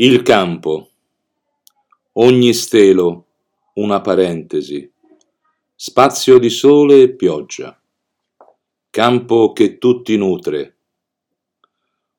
[0.00, 0.90] Il campo.
[2.12, 3.26] Ogni stelo
[3.74, 4.88] una parentesi.
[5.74, 7.76] Spazio di sole e pioggia.
[8.90, 10.76] Campo che tutti nutre.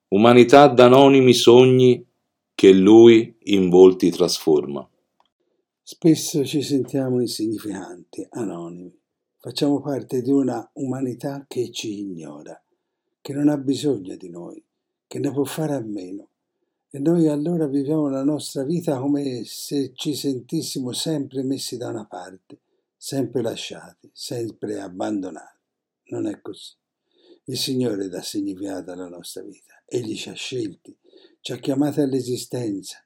[0.09, 2.05] Umanità d'anonimi sogni
[2.53, 4.85] che lui in volti trasforma.
[5.81, 8.93] Spesso ci sentiamo insignificanti, anonimi.
[9.37, 12.61] Facciamo parte di una umanità che ci ignora,
[13.21, 14.61] che non ha bisogno di noi,
[15.07, 16.28] che ne può fare a meno.
[16.91, 22.07] E noi allora viviamo la nostra vita come se ci sentissimo sempre messi da una
[22.07, 22.61] parte,
[22.97, 25.59] sempre lasciati, sempre abbandonati.
[26.05, 26.73] Non è così.
[27.43, 29.83] Il Signore dà significato alla nostra vita.
[29.85, 30.97] Egli ci ha scelti,
[31.41, 32.97] ci ha chiamati all'esistenza,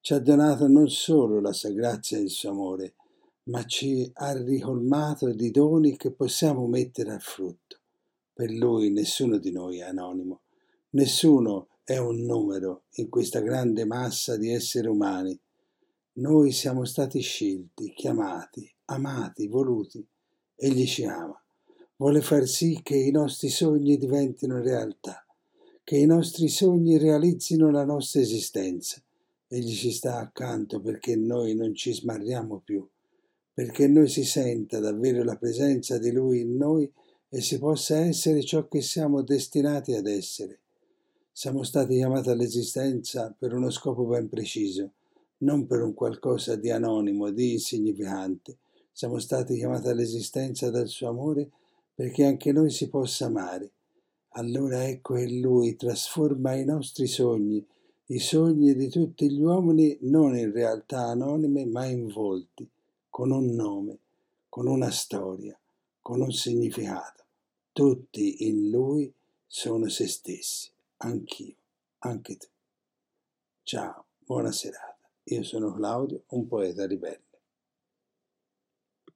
[0.00, 2.96] ci ha donato non solo la sua grazia e il suo amore,
[3.44, 7.78] ma ci ha ricolmato di doni che possiamo mettere al frutto.
[8.34, 10.42] Per Lui nessuno di noi è anonimo,
[10.90, 15.38] nessuno è un numero in questa grande massa di esseri umani.
[16.14, 20.06] Noi siamo stati scelti, chiamati, amati, voluti.
[20.54, 21.36] Egli ci ama.
[21.96, 25.26] Vuole far sì che i nostri sogni diventino realtà,
[25.82, 29.02] che i nostri sogni realizzino la nostra esistenza.
[29.48, 32.88] Egli ci sta accanto perché noi non ci smarriamo più,
[33.52, 36.90] perché noi si senta davvero la presenza di Lui in noi
[37.28, 40.60] e si possa essere ciò che siamo destinati ad essere.
[41.34, 44.92] Siamo stati chiamati all'esistenza per uno scopo ben preciso,
[45.38, 48.58] non per un qualcosa di anonimo, di insignificante.
[48.92, 51.50] Siamo stati chiamati all'esistenza dal suo amore
[51.94, 53.70] perché anche noi si possa amare.
[54.34, 57.66] Allora ecco che Lui trasforma i nostri sogni,
[58.08, 62.68] i sogni di tutti gli uomini, non in realtà anonime, ma in volti,
[63.08, 63.98] con un nome,
[64.50, 65.58] con una storia,
[66.02, 67.24] con un significato.
[67.72, 69.10] Tutti in Lui
[69.46, 70.71] sono se stessi
[71.02, 71.56] anch'io,
[71.98, 72.46] anche tu.
[73.64, 75.10] Ciao, buona serata.
[75.24, 77.31] Io sono Claudio, un poeta ribelle.